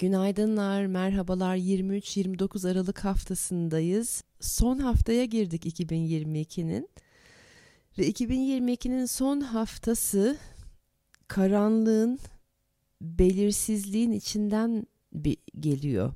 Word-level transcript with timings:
Günaydınlar, 0.00 0.86
merhabalar. 0.86 1.56
23-29 1.56 2.70
Aralık 2.70 3.04
haftasındayız. 3.04 4.24
Son 4.40 4.78
haftaya 4.78 5.24
girdik 5.24 5.80
2022'nin. 5.80 6.88
Ve 7.98 8.10
2022'nin 8.10 9.06
son 9.06 9.40
haftası 9.40 10.38
karanlığın, 11.28 12.18
belirsizliğin 13.00 14.12
içinden 14.12 14.86
bir 15.12 15.36
geliyor. 15.60 16.12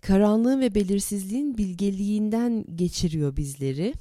Karanlığın 0.00 0.60
ve 0.60 0.74
belirsizliğin 0.74 1.58
bilgeliğinden 1.58 2.64
geçiriyor 2.76 3.36
bizleri. 3.36 3.94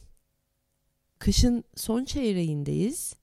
Kışın 1.20 1.64
son 1.76 2.06
çeyreğindeyiz. 2.06 3.14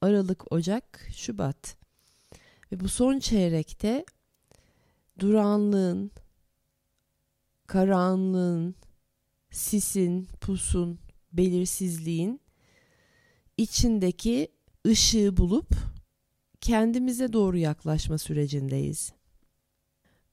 Aralık, 0.00 0.52
Ocak, 0.52 1.08
Şubat. 1.16 1.76
Ve 2.72 2.80
bu 2.80 2.88
son 2.88 3.18
çeyrekte 3.18 4.04
duranlığın, 5.18 6.10
karanlığın, 7.66 8.74
sisin, 9.50 10.28
pusun, 10.40 10.98
belirsizliğin 11.32 12.40
içindeki 13.56 14.48
ışığı 14.86 15.36
bulup 15.36 15.74
kendimize 16.60 17.32
doğru 17.32 17.58
yaklaşma 17.58 18.18
sürecindeyiz. 18.18 19.12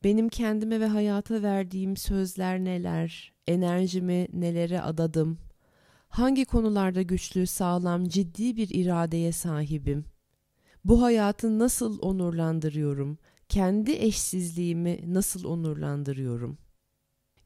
Benim 0.03 0.29
kendime 0.29 0.79
ve 0.79 0.85
hayata 0.85 1.41
verdiğim 1.41 1.97
sözler 1.97 2.59
neler, 2.59 3.33
enerjimi 3.47 4.27
nelere 4.33 4.81
adadım, 4.81 5.37
hangi 6.09 6.45
konularda 6.45 7.01
güçlü, 7.01 7.47
sağlam, 7.47 8.07
ciddi 8.07 8.55
bir 8.55 8.69
iradeye 8.69 9.31
sahibim, 9.31 10.05
bu 10.85 11.01
hayatı 11.01 11.59
nasıl 11.59 11.99
onurlandırıyorum, 12.01 13.17
kendi 13.49 13.91
eşsizliğimi 13.91 14.99
nasıl 15.07 15.43
onurlandırıyorum 15.43 16.57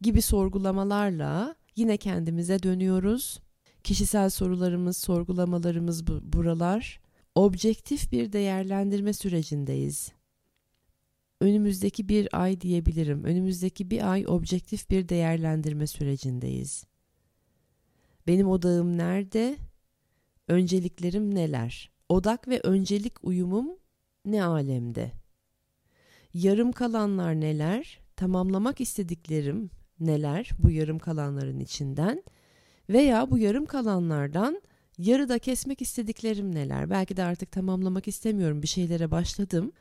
gibi 0.04 0.22
sorgulamalarla 0.22 1.56
yine 1.76 1.98
kendimize 1.98 2.64
dönüyoruz. 2.64 3.40
Kişisel 3.84 4.30
sorularımız, 4.30 4.98
sorgulamalarımız 4.98 6.08
bu, 6.08 6.20
buralar. 6.34 7.02
Objektif 7.36 8.12
bir 8.12 8.34
değerlendirme 8.34 9.14
sürecindeyiz. 9.14 10.12
Önümüzdeki 11.42 12.10
bir 12.10 12.42
ay 12.42 12.62
diyebilirim. 12.62 13.24
Önümüzdeki 13.24 13.92
bir 13.92 14.12
ay 14.12 14.26
objektif 14.28 14.90
bir 14.90 15.10
değerlendirme 15.10 15.88
sürecindeyiz. 15.88 16.86
Benim 18.28 18.48
odağım 18.48 18.98
nerede? 18.98 19.58
Önceliklerim 20.48 21.36
neler? 21.36 21.92
Odak 22.10 22.48
ve 22.48 22.60
öncelik 22.60 23.24
uyumum 23.24 23.68
ne 24.26 24.44
alemde? 24.44 25.23
Yarım 26.34 26.72
kalanlar 26.72 27.42
neler? 27.42 28.00
Tamamlamak 28.16 28.82
istediklerim 28.82 29.70
neler 30.00 30.50
bu 30.60 30.72
yarım 30.72 31.00
kalanların 31.00 31.60
içinden? 31.60 32.24
Veya 32.90 33.32
bu 33.32 33.38
yarım 33.38 33.66
kalanlardan 33.66 34.62
yarıda 34.98 35.40
kesmek 35.40 35.82
istediklerim 35.82 36.56
neler? 36.56 36.90
Belki 36.90 37.18
de 37.18 37.24
artık 37.24 37.52
tamamlamak 37.52 38.08
istemiyorum. 38.08 38.62
Bir 38.62 38.68
şeylere 38.68 39.12
başladım. 39.12 39.72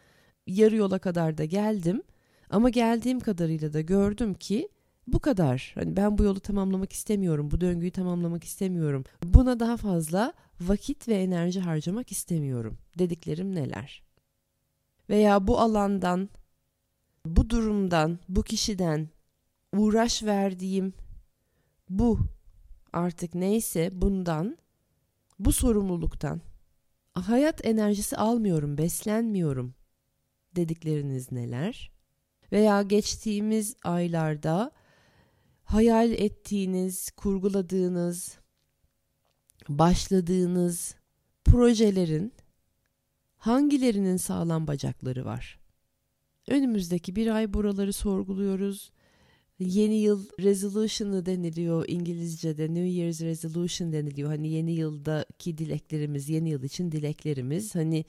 Yarı 0.47 0.77
yola 0.77 0.99
kadar 0.99 1.39
da 1.39 1.45
geldim. 1.45 2.03
Ama 2.51 2.71
geldiğim 2.71 3.21
kadarıyla 3.21 3.73
da 3.73 3.81
gördüm 3.81 4.35
ki 4.35 4.69
bu 5.07 5.19
kadar. 5.19 5.73
Hani 5.75 5.97
ben 5.97 6.19
bu 6.19 6.25
yolu 6.25 6.41
tamamlamak 6.41 6.93
istemiyorum. 6.93 7.51
Bu 7.51 7.61
döngüyü 7.61 7.91
tamamlamak 7.91 8.45
istemiyorum. 8.45 9.05
Buna 9.25 9.61
daha 9.61 9.77
fazla 9.77 10.33
vakit 10.61 11.09
ve 11.09 11.15
enerji 11.15 11.61
harcamak 11.61 12.13
istemiyorum. 12.13 12.79
Dediklerim 12.99 13.55
neler? 13.55 14.03
Veya 15.11 15.47
bu 15.47 15.61
alandan 15.61 16.29
bu 17.27 17.51
durumdan, 17.51 18.19
bu 18.29 18.43
kişiden 18.43 19.09
uğraş 19.73 20.23
verdiğim 20.23 20.95
bu 21.89 22.19
artık 22.93 23.35
neyse 23.35 23.91
bundan, 23.93 24.59
bu 25.39 25.53
sorumluluktan 25.53 26.41
hayat 27.15 27.67
enerjisi 27.67 28.17
almıyorum, 28.17 28.79
beslenmiyorum 28.79 29.75
dedikleriniz 30.57 31.33
neler? 31.33 31.93
Veya 32.53 32.83
geçtiğimiz 32.83 33.77
aylarda 33.85 34.71
hayal 35.65 36.13
ettiğiniz, 36.13 37.11
kurguladığınız, 37.11 38.39
başladığınız 39.69 40.95
projelerin 41.45 42.33
hangilerinin 43.37 44.17
sağlam 44.17 44.67
bacakları 44.67 45.25
var? 45.25 45.62
Önümüzdeki 46.49 47.17
bir 47.17 47.27
ay 47.27 47.55
buraları 47.55 47.93
sorguluyoruz. 47.93 48.91
Yeni 49.59 49.95
yıl 49.95 50.27
resolution'ı 50.41 51.27
deniliyor 51.27 51.85
İngilizce'de 51.89 52.63
New 52.63 52.89
Year's 52.89 53.21
resolution 53.21 53.93
deniliyor. 53.93 54.29
Hani 54.29 54.49
yeni 54.49 54.73
yıldaki 54.73 55.59
dileklerimiz, 55.59 56.29
yeni 56.29 56.51
yıl 56.51 56.63
için 56.63 56.93
dileklerimiz. 56.93 57.75
Hani 57.75 58.05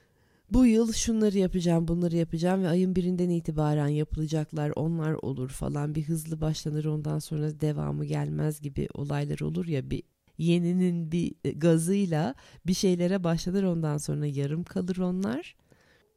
bu 0.52 0.66
yıl 0.66 0.94
şunları 0.94 1.38
yapacağım, 1.38 1.88
bunları 1.88 2.16
yapacağım 2.16 2.64
ve 2.64 2.68
ayın 2.68 2.96
birinden 2.96 3.30
itibaren 3.30 3.88
yapılacaklar, 3.88 4.72
onlar 4.76 5.14
olur 5.14 5.50
falan. 5.50 5.96
Bir 5.96 6.04
hızlı 6.04 6.42
başlanır 6.42 6.86
ondan 6.86 7.20
sonra 7.20 7.60
devamı 7.62 8.06
gelmez 8.06 8.62
gibi 8.62 8.88
olaylar 8.94 9.40
olur 9.40 9.68
ya 9.68 9.90
bir 9.90 10.04
yeninin 10.38 11.12
bir 11.12 11.36
gazıyla 11.56 12.36
bir 12.68 12.74
şeylere 12.74 13.24
başlanır 13.24 13.64
ondan 13.64 13.98
sonra 13.98 14.26
yarım 14.26 14.64
kalır 14.64 14.98
onlar. 14.98 15.56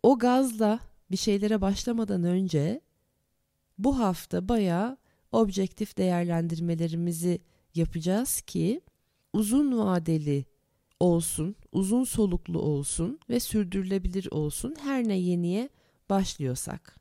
O 0.03 0.19
gazla 0.19 0.81
bir 1.11 1.17
şeylere 1.17 1.61
başlamadan 1.61 2.25
önce 2.25 2.81
bu 3.78 3.99
hafta 3.99 4.49
bayağı 4.49 4.97
objektif 5.33 5.97
değerlendirmelerimizi 5.99 7.41
yapacağız 7.75 8.41
ki 8.41 8.81
uzun 9.33 9.78
vadeli 9.78 10.44
olsun, 11.00 11.56
uzun 11.72 12.05
soluklu 12.05 12.59
olsun 12.59 13.21
ve 13.31 13.41
sürdürülebilir 13.41 14.28
olsun 14.31 14.77
her 14.81 15.09
ne 15.09 15.17
yeniye 15.19 15.69
başlıyorsak. 16.11 16.97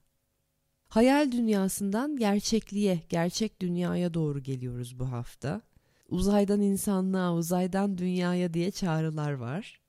Hayal 0.88 1.32
dünyasından 1.32 2.18
gerçekliğe, 2.18 3.04
gerçek 3.10 3.62
dünyaya 3.62 4.14
doğru 4.14 4.44
geliyoruz 4.44 5.00
bu 5.00 5.12
hafta. 5.12 5.62
Uzaydan 6.10 6.62
insanlığa, 6.62 7.36
uzaydan 7.36 7.98
dünyaya 7.98 8.54
diye 8.54 8.72
çağrılar 8.72 9.32
var. 9.32 9.82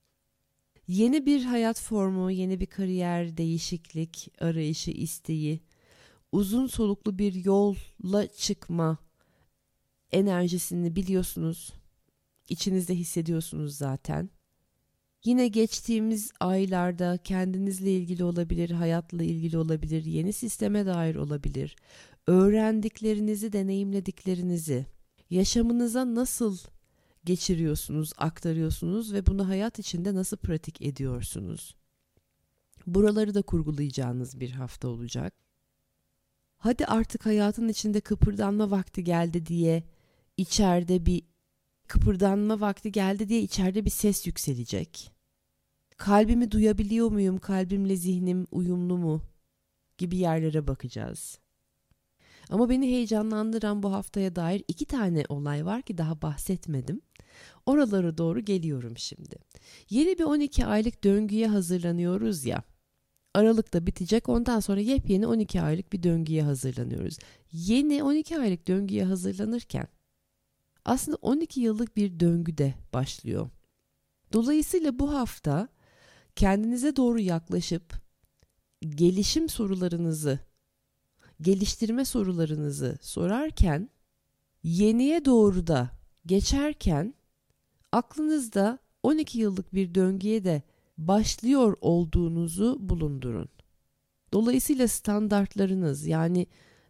Yeni 0.88 1.26
bir 1.26 1.44
hayat 1.44 1.80
formu, 1.80 2.30
yeni 2.30 2.60
bir 2.60 2.66
kariyer, 2.66 3.36
değişiklik, 3.36 4.32
arayışı, 4.40 4.90
isteği, 4.90 5.60
uzun 6.32 6.66
soluklu 6.66 7.18
bir 7.18 7.44
yolla 7.44 8.26
çıkma 8.36 8.98
enerjisini 10.12 10.96
biliyorsunuz. 10.96 11.72
İçinizde 12.48 12.94
hissediyorsunuz 12.94 13.76
zaten. 13.76 14.30
Yine 15.24 15.48
geçtiğimiz 15.48 16.32
aylarda 16.40 17.18
kendinizle 17.24 17.92
ilgili 17.92 18.24
olabilir, 18.24 18.70
hayatla 18.70 19.22
ilgili 19.22 19.58
olabilir, 19.58 20.04
yeni 20.04 20.32
sisteme 20.32 20.86
dair 20.86 21.14
olabilir. 21.14 21.76
Öğrendiklerinizi, 22.26 23.52
deneyimlediklerinizi, 23.52 24.86
yaşamınıza 25.30 26.14
nasıl 26.14 26.58
geçiriyorsunuz, 27.26 28.12
aktarıyorsunuz 28.16 29.12
ve 29.12 29.26
bunu 29.26 29.48
hayat 29.48 29.78
içinde 29.78 30.14
nasıl 30.14 30.36
pratik 30.36 30.82
ediyorsunuz? 30.82 31.76
Buraları 32.86 33.34
da 33.34 33.42
kurgulayacağınız 33.42 34.40
bir 34.40 34.50
hafta 34.50 34.88
olacak. 34.88 35.34
hadi 36.56 36.86
artık 36.86 37.26
hayatın 37.26 37.68
içinde 37.68 38.00
kıpırdanma 38.00 38.70
vakti 38.70 39.04
geldi 39.04 39.46
diye 39.46 39.84
içeride 40.36 41.06
bir 41.06 41.22
kıpırdanma 41.88 42.60
vakti 42.60 42.92
geldi 42.92 43.28
diye 43.28 43.42
içeride 43.42 43.84
bir 43.84 43.90
ses 43.90 44.26
yükselecek. 44.26 45.12
Kalbimi 45.96 46.50
duyabiliyor 46.50 47.10
muyum? 47.10 47.38
Kalbimle 47.38 47.96
zihnim 47.96 48.46
uyumlu 48.50 48.98
mu? 48.98 49.22
gibi 49.98 50.16
yerlere 50.16 50.66
bakacağız. 50.66 51.38
Ama 52.50 52.68
beni 52.68 52.86
heyecanlandıran 52.86 53.82
bu 53.82 53.92
haftaya 53.92 54.36
dair 54.36 54.64
iki 54.68 54.84
tane 54.84 55.24
olay 55.28 55.66
var 55.66 55.82
ki 55.82 55.98
daha 55.98 56.22
bahsetmedim. 56.22 57.00
Oralara 57.66 58.18
doğru 58.18 58.40
geliyorum 58.40 58.98
şimdi. 58.98 59.36
Yeni 59.90 60.18
bir 60.18 60.24
12 60.24 60.66
aylık 60.66 61.04
döngüye 61.04 61.46
hazırlanıyoruz 61.46 62.44
ya. 62.44 62.62
Aralıkta 63.34 63.86
bitecek 63.86 64.28
ondan 64.28 64.60
sonra 64.60 64.80
yepyeni 64.80 65.26
12 65.26 65.62
aylık 65.62 65.92
bir 65.92 66.02
döngüye 66.02 66.42
hazırlanıyoruz. 66.42 67.18
Yeni 67.52 68.02
12 68.02 68.38
aylık 68.38 68.68
döngüye 68.68 69.04
hazırlanırken 69.04 69.88
aslında 70.84 71.18
12 71.22 71.60
yıllık 71.60 71.96
bir 71.96 72.20
döngü 72.20 72.58
de 72.58 72.74
başlıyor. 72.92 73.50
Dolayısıyla 74.32 74.98
bu 74.98 75.14
hafta 75.14 75.68
kendinize 76.36 76.96
doğru 76.96 77.20
yaklaşıp 77.20 77.94
gelişim 78.88 79.48
sorularınızı, 79.48 80.38
geliştirme 81.40 82.04
sorularınızı 82.04 82.98
sorarken 83.02 83.90
yeniye 84.62 85.24
doğru 85.24 85.66
da 85.66 85.90
geçerken 86.26 87.14
aklınızda 87.96 88.78
12 89.02 89.38
yıllık 89.38 89.74
bir 89.74 89.94
döngüye 89.94 90.44
de 90.44 90.62
başlıyor 90.98 91.76
olduğunuzu 91.80 92.76
bulundurun. 92.80 93.48
Dolayısıyla 94.32 94.88
standartlarınız 94.88 96.06
yani 96.06 96.46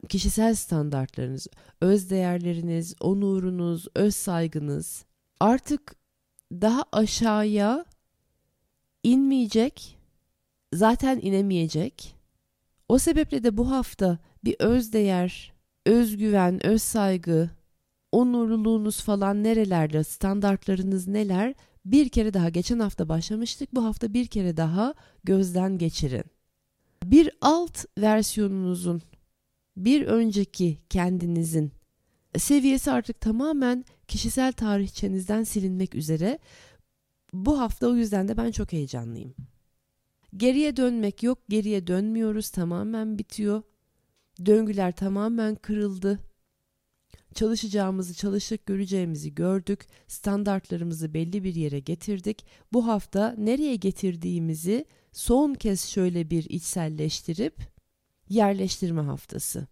kişisel 0.08 0.54
standartlarınız, 0.54 1.46
öz 1.80 2.10
değerleriniz, 2.10 2.94
onurunuz, 3.00 3.86
öz 3.94 4.16
saygınız 4.16 5.04
artık 5.40 5.96
daha 6.52 6.84
aşağıya 6.92 7.84
inmeyecek, 9.02 9.98
zaten 10.72 11.18
inemeyecek. 11.22 12.16
O 12.88 12.98
sebeple 12.98 13.44
de 13.44 13.56
bu 13.56 13.70
hafta 13.70 14.18
bir 14.44 14.56
öz 14.58 14.92
değer, 14.92 15.52
özgüven, 15.86 16.66
öz 16.66 16.82
saygı, 16.82 17.50
onurluluğunuz 18.16 19.00
falan 19.00 19.44
nerelerde, 19.44 20.04
standartlarınız 20.04 21.08
neler 21.08 21.54
bir 21.84 22.08
kere 22.08 22.34
daha 22.34 22.48
geçen 22.48 22.78
hafta 22.78 23.08
başlamıştık. 23.08 23.74
Bu 23.74 23.84
hafta 23.84 24.14
bir 24.14 24.26
kere 24.26 24.56
daha 24.56 24.94
gözden 25.24 25.78
geçirin. 25.78 26.24
Bir 27.04 27.30
alt 27.40 27.84
versiyonunuzun, 27.98 29.02
bir 29.76 30.06
önceki 30.06 30.78
kendinizin 30.90 31.72
seviyesi 32.38 32.90
artık 32.90 33.20
tamamen 33.20 33.84
kişisel 34.08 34.52
tarihçenizden 34.52 35.42
silinmek 35.42 35.94
üzere. 35.94 36.38
Bu 37.32 37.60
hafta 37.60 37.86
o 37.86 37.94
yüzden 37.94 38.28
de 38.28 38.36
ben 38.36 38.50
çok 38.50 38.72
heyecanlıyım. 38.72 39.34
Geriye 40.36 40.76
dönmek 40.76 41.22
yok, 41.22 41.38
geriye 41.48 41.86
dönmüyoruz, 41.86 42.50
tamamen 42.50 43.18
bitiyor. 43.18 43.62
Döngüler 44.46 44.92
tamamen 44.92 45.54
kırıldı. 45.54 46.25
Çalışacağımızı 47.36 48.14
çalıştık, 48.14 48.66
göreceğimizi 48.66 49.34
gördük. 49.34 49.86
Standartlarımızı 50.06 51.14
belli 51.14 51.44
bir 51.44 51.54
yere 51.54 51.80
getirdik. 51.80 52.46
Bu 52.72 52.86
hafta 52.86 53.34
nereye 53.38 53.76
getirdiğimizi 53.76 54.84
son 55.12 55.54
kez 55.54 55.88
şöyle 55.88 56.30
bir 56.30 56.44
içselleştirip 56.44 57.56
yerleştirme 58.28 59.00
haftası. 59.00 59.66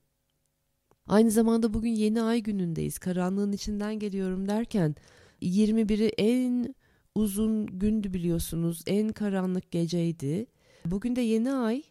Aynı 1.06 1.30
zamanda 1.30 1.74
bugün 1.74 1.90
yeni 1.90 2.22
ay 2.22 2.40
günündeyiz. 2.40 2.98
Karanlığın 2.98 3.52
içinden 3.52 3.98
geliyorum 3.98 4.48
derken 4.48 4.94
21'i 5.42 6.08
en 6.08 6.74
uzun 7.14 7.66
gündü 7.66 8.12
biliyorsunuz. 8.12 8.82
En 8.86 9.08
karanlık 9.08 9.70
geceydi. 9.70 10.46
Bugün 10.84 11.16
de 11.16 11.20
yeni 11.20 11.52
ay. 11.52 11.82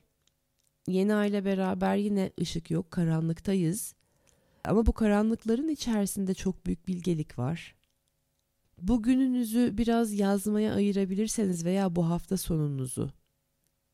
Yeni 0.87 1.15
ay 1.15 1.29
ile 1.29 1.45
beraber 1.45 1.95
yine 1.95 2.31
ışık 2.41 2.71
yok, 2.71 2.91
karanlıktayız. 2.91 3.95
Ama 4.63 4.85
bu 4.85 4.93
karanlıkların 4.93 5.67
içerisinde 5.67 6.33
çok 6.33 6.65
büyük 6.65 6.87
bilgelik 6.87 7.39
var. 7.39 7.75
Bugününüzü 8.81 9.77
biraz 9.77 10.13
yazmaya 10.13 10.73
ayırabilirseniz 10.73 11.65
veya 11.65 11.95
bu 11.95 12.09
hafta 12.09 12.37
sonunuzu 12.37 13.11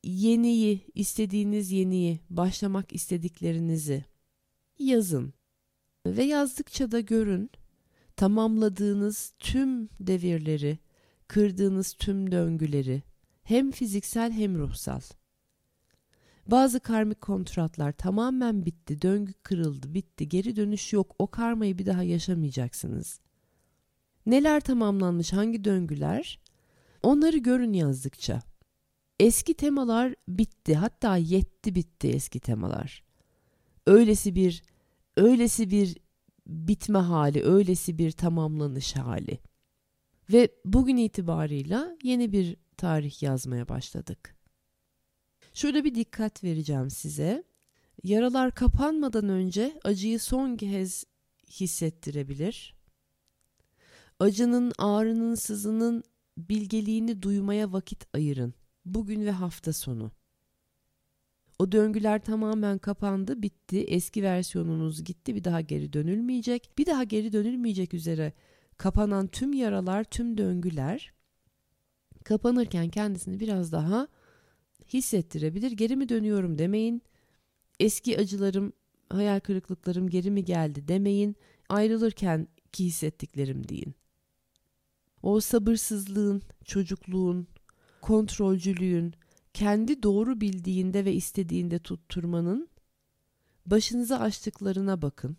yeniyi, 0.03 0.87
istediğiniz 0.95 1.71
yeniyi, 1.71 2.19
başlamak 2.29 2.93
istediklerinizi 2.93 4.05
yazın. 4.79 5.33
Ve 6.05 6.23
yazdıkça 6.23 6.91
da 6.91 6.99
görün 6.99 7.51
tamamladığınız 8.15 9.33
tüm 9.39 9.89
devirleri, 9.99 10.79
kırdığınız 11.27 11.93
tüm 11.93 12.31
döngüleri 12.31 13.03
hem 13.43 13.71
fiziksel 13.71 14.31
hem 14.31 14.57
ruhsal. 14.57 15.01
Bazı 16.51 16.79
karmik 16.79 17.21
kontratlar 17.21 17.91
tamamen 17.91 18.65
bitti, 18.65 19.01
döngü 19.01 19.33
kırıldı, 19.33 19.93
bitti, 19.93 20.29
geri 20.29 20.55
dönüş 20.55 20.93
yok. 20.93 21.15
O 21.19 21.27
karmayı 21.27 21.77
bir 21.77 21.85
daha 21.85 22.03
yaşamayacaksınız. 22.03 23.19
Neler 24.25 24.59
tamamlanmış, 24.59 25.33
hangi 25.33 25.63
döngüler? 25.63 26.39
Onları 27.03 27.37
görün 27.37 27.73
yazdıkça. 27.73 28.41
Eski 29.19 29.53
temalar 29.53 30.15
bitti, 30.27 30.75
hatta 30.75 31.17
yetti 31.17 31.75
bitti 31.75 32.07
eski 32.07 32.39
temalar. 32.39 33.03
Öylesi 33.87 34.35
bir 34.35 34.63
öylesi 35.17 35.69
bir 35.69 35.97
bitme 36.47 36.99
hali, 36.99 37.43
öylesi 37.43 37.97
bir 37.97 38.11
tamamlanış 38.11 38.95
hali. 38.95 39.39
Ve 40.33 40.49
bugün 40.65 40.97
itibarıyla 40.97 41.97
yeni 42.03 42.31
bir 42.31 42.55
tarih 42.77 43.23
yazmaya 43.23 43.67
başladık. 43.67 44.38
Şöyle 45.59 45.83
bir 45.83 45.95
dikkat 45.95 46.43
vereceğim 46.43 46.89
size. 46.89 47.43
Yaralar 48.03 48.55
kapanmadan 48.55 49.29
önce 49.29 49.79
acıyı 49.83 50.19
son 50.19 50.55
kez 50.55 51.03
hissettirebilir. 51.49 52.75
Acının, 54.19 54.71
ağrının, 54.77 55.35
sızının 55.35 56.03
bilgeliğini 56.37 57.21
duymaya 57.21 57.73
vakit 57.73 58.15
ayırın. 58.15 58.53
Bugün 58.85 59.25
ve 59.25 59.31
hafta 59.31 59.73
sonu. 59.73 60.11
O 61.59 61.71
döngüler 61.71 62.23
tamamen 62.23 62.77
kapandı, 62.77 63.41
bitti. 63.41 63.83
Eski 63.83 64.23
versiyonunuz 64.23 65.03
gitti, 65.03 65.35
bir 65.35 65.43
daha 65.43 65.61
geri 65.61 65.93
dönülmeyecek. 65.93 66.69
Bir 66.77 66.85
daha 66.85 67.03
geri 67.03 67.33
dönülmeyecek 67.33 67.93
üzere 67.93 68.33
kapanan 68.77 69.27
tüm 69.27 69.53
yaralar, 69.53 70.03
tüm 70.03 70.37
döngüler 70.37 71.13
kapanırken 72.23 72.89
kendisini 72.89 73.39
biraz 73.39 73.71
daha 73.71 74.07
hissettirebilir. 74.87 75.71
Geri 75.71 75.95
mi 75.95 76.09
dönüyorum 76.09 76.57
demeyin. 76.57 77.01
Eski 77.79 78.17
acılarım, 78.17 78.73
hayal 79.09 79.39
kırıklıklarım 79.39 80.09
geri 80.09 80.31
mi 80.31 80.45
geldi 80.45 80.87
demeyin. 80.87 81.35
Ayrılırken 81.69 82.47
ki 82.71 82.85
hissettiklerim 82.85 83.69
deyin. 83.69 83.95
O 85.23 85.39
sabırsızlığın, 85.39 86.41
çocukluğun, 86.65 87.47
kontrolcülüğün, 88.01 89.13
kendi 89.53 90.03
doğru 90.03 90.41
bildiğinde 90.41 91.05
ve 91.05 91.13
istediğinde 91.13 91.79
tutturmanın 91.79 92.69
başınıza 93.65 94.19
açtıklarına 94.19 95.01
bakın. 95.01 95.37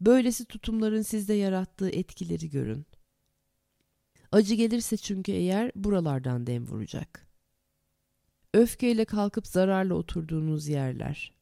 Böylesi 0.00 0.44
tutumların 0.44 1.02
sizde 1.02 1.34
yarattığı 1.34 1.90
etkileri 1.90 2.50
görün. 2.50 2.86
Acı 4.32 4.54
gelirse 4.54 4.96
çünkü 4.96 5.32
eğer 5.32 5.72
buralardan 5.74 6.46
dem 6.46 6.66
vuracak. 6.66 7.29
Öfkeyle 8.54 9.04
kalkıp 9.04 9.46
zararla 9.46 9.94
oturduğunuz 9.94 10.68
yerler. 10.68 11.32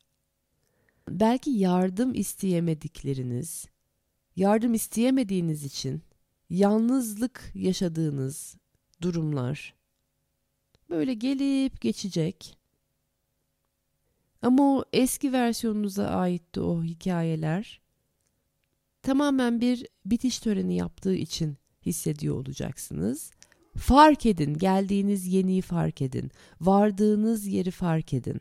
Belki 1.08 1.50
yardım 1.50 2.14
isteyemedikleriniz, 2.14 3.66
yardım 4.36 4.74
isteyemediğiniz 4.74 5.64
için 5.64 6.02
yalnızlık 6.50 7.50
yaşadığınız 7.54 8.56
durumlar 9.02 9.74
böyle 10.90 11.14
gelip 11.14 11.80
geçecek. 11.80 12.58
Ama 14.42 14.62
o 14.62 14.84
eski 14.92 15.32
versiyonunuza 15.32 16.06
aitti 16.06 16.60
o 16.60 16.82
hikayeler. 16.82 17.80
Tamamen 19.02 19.60
bir 19.60 19.86
bitiş 20.04 20.38
töreni 20.38 20.76
yaptığı 20.76 21.14
için 21.14 21.56
hissediyor 21.86 22.36
olacaksınız. 22.36 23.30
Fark 23.78 24.26
edin, 24.26 24.54
geldiğiniz 24.54 25.26
yeniyi 25.26 25.62
fark 25.62 26.02
edin. 26.02 26.30
Vardığınız 26.60 27.46
yeri 27.46 27.70
fark 27.70 28.14
edin. 28.14 28.40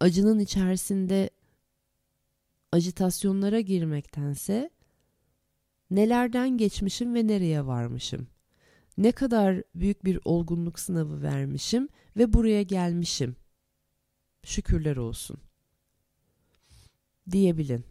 Acının 0.00 0.38
içerisinde 0.38 1.30
ajitasyonlara 2.72 3.60
girmektense 3.60 4.70
nelerden 5.90 6.58
geçmişim 6.58 7.14
ve 7.14 7.26
nereye 7.26 7.66
varmışım? 7.66 8.28
Ne 8.98 9.12
kadar 9.12 9.62
büyük 9.74 10.04
bir 10.04 10.18
olgunluk 10.24 10.78
sınavı 10.78 11.22
vermişim 11.22 11.88
ve 12.16 12.32
buraya 12.32 12.62
gelmişim. 12.62 13.36
Şükürler 14.44 14.96
olsun. 14.96 15.38
diyebilin. 17.30 17.84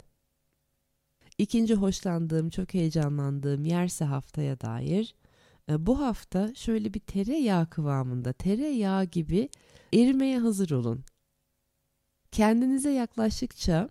İkinci 1.38 1.76
hoşlandığım, 1.76 2.50
çok 2.50 2.74
heyecanlandığım 2.74 3.66
yerse 3.66 4.06
haftaya 4.06 4.62
dair. 4.62 5.16
E, 5.70 5.86
bu 5.86 6.00
hafta 6.00 6.56
şöyle 6.56 6.94
bir 6.94 7.00
tereyağı 7.00 7.70
kıvamında, 7.70 8.34
tereyağı 8.34 9.06
gibi 9.06 9.50
erimeye 9.94 10.40
hazır 10.40 10.72
olun. 10.72 11.04
Kendinize 12.32 12.92
yaklaştıkça 12.92 13.90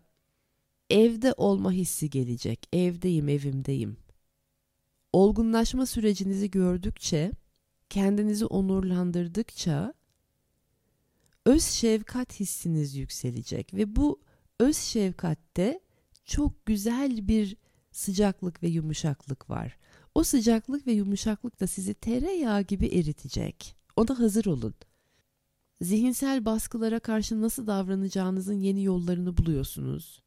evde 0.90 1.32
olma 1.36 1.72
hissi 1.72 2.10
gelecek. 2.10 2.68
Evdeyim, 2.72 3.28
evimdeyim. 3.28 3.96
Olgunlaşma 5.12 5.86
sürecinizi 5.86 6.50
gördükçe, 6.50 7.32
kendinizi 7.90 8.46
onurlandırdıkça 8.46 9.94
öz 11.46 11.64
şefkat 11.64 12.40
hissiniz 12.40 12.96
yükselecek 12.96 13.74
ve 13.74 13.96
bu 13.96 14.20
öz 14.60 14.76
şefkatte 14.76 15.80
çok 16.24 16.66
güzel 16.66 17.28
bir 17.28 17.56
sıcaklık 17.90 18.62
ve 18.62 18.68
yumuşaklık 18.68 19.50
var. 19.50 19.78
O 20.14 20.22
sıcaklık 20.22 20.86
ve 20.86 20.92
yumuşaklık 20.92 21.60
da 21.60 21.66
sizi 21.66 21.94
tereyağı 21.94 22.62
gibi 22.62 22.86
eritecek. 22.86 23.76
Ona 23.96 24.18
hazır 24.18 24.46
olun. 24.46 24.74
Zihinsel 25.80 26.44
baskılara 26.44 26.98
karşı 26.98 27.40
nasıl 27.40 27.66
davranacağınızın 27.66 28.60
yeni 28.60 28.84
yollarını 28.84 29.36
buluyorsunuz. 29.36 30.22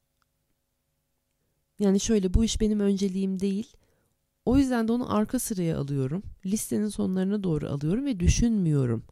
Yani 1.80 2.00
şöyle 2.00 2.34
bu 2.34 2.44
iş 2.44 2.62
benim 2.62 2.80
önceliğim 2.80 3.40
değil. 3.40 3.74
O 4.46 4.58
yüzden 4.58 4.88
de 4.88 4.92
onu 4.92 5.16
arka 5.16 5.40
sıraya 5.40 5.78
alıyorum. 5.78 6.24
Listenin 6.46 6.88
sonlarına 6.88 7.44
doğru 7.44 7.70
alıyorum 7.70 8.06
ve 8.06 8.20
düşünmüyorum. 8.20 9.04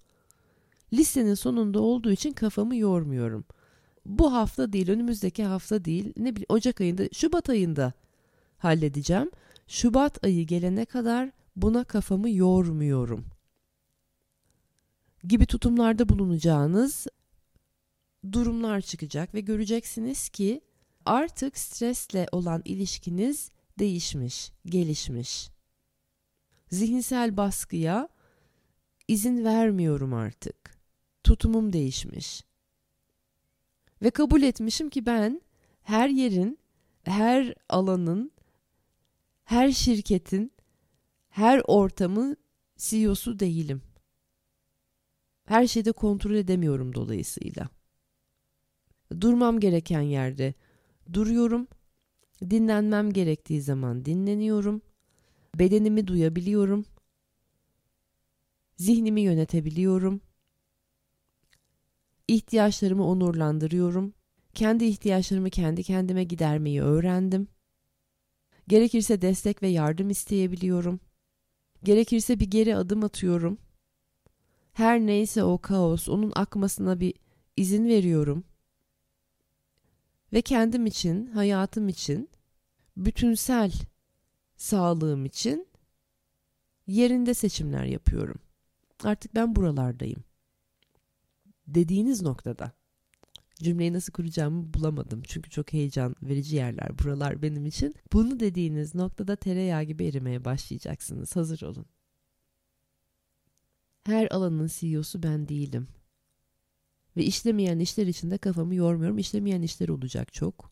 Listenin 0.93 1.33
sonunda 1.33 1.79
olduğu 1.79 2.11
için 2.11 2.31
kafamı 2.31 2.75
yormuyorum. 2.75 3.45
Bu 4.05 4.33
hafta 4.33 4.73
değil, 4.73 4.89
önümüzdeki 4.89 5.43
hafta 5.43 5.85
değil, 5.85 6.13
ne 6.17 6.31
bileyim 6.31 6.45
Ocak 6.49 6.81
ayında, 6.81 7.03
Şubat 7.13 7.49
ayında 7.49 7.93
halledeceğim. 8.57 9.31
Şubat 9.69 10.23
ayı 10.25 10.47
gelene 10.47 10.85
kadar 10.85 11.31
buna 11.55 11.83
kafamı 11.83 12.29
yormuyorum. 12.29 13.25
Gibi 15.23 15.45
tutumlarda 15.45 16.09
bulunacağınız 16.09 17.07
durumlar 18.31 18.81
çıkacak 18.81 19.33
ve 19.33 19.41
göreceksiniz 19.41 20.29
ki 20.29 20.61
artık 21.05 21.57
stresle 21.57 22.27
olan 22.31 22.61
ilişkiniz 22.65 23.51
değişmiş, 23.79 24.51
gelişmiş. 24.65 25.49
Zihinsel 26.71 27.37
baskıya 27.37 28.09
izin 29.07 29.43
vermiyorum 29.43 30.13
artık. 30.13 30.79
Tutumum 31.23 31.73
değişmiş. 31.73 32.43
Ve 34.01 34.09
kabul 34.09 34.41
etmişim 34.41 34.89
ki 34.89 35.05
ben 35.05 35.41
her 35.81 36.09
yerin, 36.09 36.59
her 37.03 37.53
alanın, 37.69 38.31
her 39.49 39.71
şirketin, 39.71 40.51
her 41.29 41.61
ortamın 41.67 42.37
CEO'su 42.77 43.39
değilim. 43.39 43.81
Her 45.45 45.67
şeyde 45.67 45.91
kontrol 45.91 46.35
edemiyorum 46.35 46.95
dolayısıyla. 46.95 47.69
Durmam 49.21 49.59
gereken 49.59 50.01
yerde 50.01 50.53
duruyorum. 51.13 51.67
Dinlenmem 52.41 53.13
gerektiği 53.13 53.61
zaman 53.61 54.05
dinleniyorum. 54.05 54.81
Bedenimi 55.59 56.07
duyabiliyorum. 56.07 56.85
Zihnimi 58.77 59.21
yönetebiliyorum. 59.21 60.21
İhtiyaçlarımı 62.27 63.07
onurlandırıyorum. 63.07 64.13
Kendi 64.53 64.85
ihtiyaçlarımı 64.85 65.49
kendi 65.49 65.83
kendime 65.83 66.23
gidermeyi 66.23 66.81
öğrendim. 66.81 67.47
Gerekirse 68.69 69.21
destek 69.21 69.63
ve 69.63 69.67
yardım 69.67 70.09
isteyebiliyorum. 70.09 70.99
Gerekirse 71.83 72.39
bir 72.39 72.51
geri 72.51 72.75
adım 72.75 73.03
atıyorum. 73.03 73.57
Her 74.73 74.99
neyse 74.99 75.43
o 75.43 75.57
kaos, 75.57 76.09
onun 76.09 76.31
akmasına 76.35 76.99
bir 76.99 77.13
izin 77.57 77.87
veriyorum. 77.87 78.43
Ve 80.33 80.41
kendim 80.41 80.85
için, 80.85 81.27
hayatım 81.27 81.89
için, 81.89 82.29
bütünsel 82.97 83.71
sağlığım 84.57 85.25
için 85.25 85.67
yerinde 86.87 87.33
seçimler 87.33 87.85
yapıyorum. 87.85 88.39
Artık 89.03 89.35
ben 89.35 89.55
buralardayım. 89.55 90.23
Dediğiniz 91.67 92.21
noktada 92.21 92.71
cümleyi 93.63 93.93
nasıl 93.93 94.13
kuracağımı 94.13 94.73
bulamadım. 94.73 95.21
Çünkü 95.27 95.49
çok 95.49 95.73
heyecan 95.73 96.15
verici 96.23 96.55
yerler 96.55 96.99
buralar 96.99 97.41
benim 97.41 97.65
için. 97.65 97.95
Bunu 98.13 98.39
dediğiniz 98.39 98.95
noktada 98.95 99.35
tereyağı 99.35 99.83
gibi 99.83 100.05
erimeye 100.05 100.45
başlayacaksınız. 100.45 101.35
Hazır 101.35 101.61
olun. 101.61 101.85
Her 104.05 104.27
alanın 104.31 104.69
CEO'su 104.73 105.23
ben 105.23 105.47
değilim. 105.47 105.87
Ve 107.17 107.23
işlemeyen 107.23 107.79
işler 107.79 108.07
içinde 108.07 108.37
kafamı 108.37 108.75
yormuyorum. 108.75 109.17
İşlemeyen 109.17 109.61
işler 109.61 109.89
olacak 109.89 110.33
çok. 110.33 110.71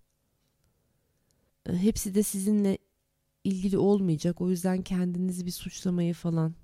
Hepsi 1.65 2.15
de 2.15 2.24
sizinle 2.24 2.77
ilgili 3.44 3.77
olmayacak. 3.77 4.41
O 4.41 4.50
yüzden 4.50 4.82
kendinizi 4.82 5.46
bir 5.46 5.51
suçlamayı 5.51 6.13
falan 6.13 6.56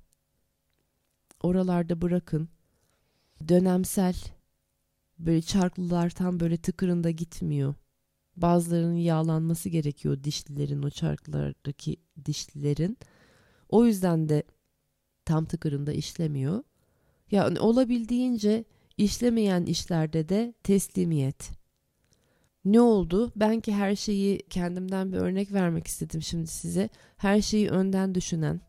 oralarda 1.41 2.01
bırakın. 2.01 2.49
Dönemsel 3.47 4.15
böyle 5.19 5.41
çarklılar 5.41 6.09
tam 6.09 6.39
böyle 6.39 6.57
tıkırında 6.57 7.11
gitmiyor. 7.11 7.75
Bazılarının 8.35 8.95
yağlanması 8.95 9.69
gerekiyor 9.69 10.23
dişlilerin 10.23 10.83
o 10.83 10.89
çarklardaki 10.89 11.97
dişlilerin. 12.25 12.97
O 13.69 13.85
yüzden 13.85 14.29
de 14.29 14.43
tam 15.25 15.45
tıkırında 15.45 15.93
işlemiyor. 15.93 16.63
Yani 17.31 17.59
olabildiğince 17.59 18.65
işlemeyen 18.97 19.65
işlerde 19.65 20.29
de 20.29 20.53
teslimiyet. 20.63 21.51
Ne 22.65 22.81
oldu? 22.81 23.31
Ben 23.35 23.59
ki 23.59 23.73
her 23.73 23.95
şeyi 23.95 24.37
kendimden 24.49 25.11
bir 25.11 25.17
örnek 25.17 25.53
vermek 25.53 25.87
istedim 25.87 26.21
şimdi 26.21 26.47
size. 26.47 26.89
Her 27.17 27.41
şeyi 27.41 27.69
önden 27.69 28.15
düşünen, 28.15 28.61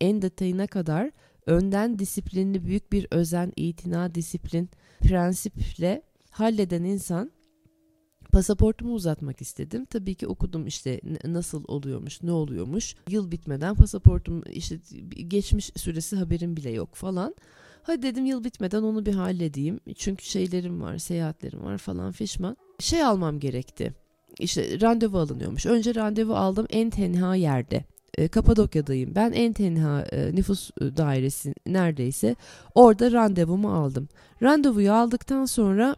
en 0.00 0.22
detayına 0.22 0.66
kadar 0.66 1.10
önden 1.46 1.98
disiplinli 1.98 2.64
büyük 2.64 2.92
bir 2.92 3.06
özen, 3.10 3.52
itina, 3.56 4.14
disiplin, 4.14 4.70
prensiple 5.00 6.02
halleden 6.30 6.84
insan 6.84 7.30
pasaportumu 8.32 8.94
uzatmak 8.94 9.42
istedim. 9.42 9.84
Tabii 9.84 10.14
ki 10.14 10.26
okudum 10.26 10.66
işte 10.66 11.00
nasıl 11.24 11.64
oluyormuş, 11.68 12.22
ne 12.22 12.32
oluyormuş. 12.32 12.94
Yıl 13.08 13.30
bitmeden 13.30 13.74
pasaportum 13.74 14.42
işte 14.50 14.78
geçmiş 15.28 15.70
süresi 15.76 16.16
haberim 16.16 16.56
bile 16.56 16.70
yok 16.70 16.94
falan. 16.94 17.34
Hadi 17.82 18.02
dedim 18.02 18.26
yıl 18.26 18.44
bitmeden 18.44 18.82
onu 18.82 19.06
bir 19.06 19.14
halledeyim. 19.14 19.80
Çünkü 19.96 20.24
şeylerim 20.24 20.80
var, 20.80 20.98
seyahatlerim 20.98 21.64
var 21.64 21.78
falan 21.78 22.12
fişman. 22.12 22.56
Şey 22.78 23.04
almam 23.04 23.40
gerekti. 23.40 23.94
İşte 24.40 24.80
randevu 24.80 25.18
alınıyormuş. 25.18 25.66
Önce 25.66 25.94
randevu 25.94 26.34
aldım 26.34 26.66
en 26.70 26.90
tenha 26.90 27.34
yerde. 27.34 27.84
E, 28.16 28.28
Kapadokya'dayım. 28.28 29.14
Ben 29.14 29.32
en 29.32 29.52
tenha 29.52 30.02
e, 30.12 30.34
nüfus 30.34 30.70
e, 30.80 30.96
dairesi 30.96 31.54
neredeyse 31.66 32.36
orada 32.74 33.12
randevumu 33.12 33.72
aldım. 33.72 34.08
Randevuyu 34.42 34.92
aldıktan 34.92 35.44
sonra 35.44 35.96